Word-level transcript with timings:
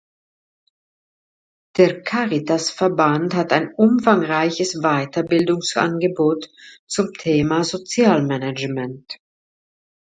Der 1.77 2.01
Caritasverband 2.01 3.35
hat 3.35 3.53
ein 3.53 3.71
umfangreiches 3.75 4.79
Weiterbildungsangebot 4.81 6.49
zum 6.87 7.13
Thema 7.13 7.63
Sozialmanagement. 7.63 9.19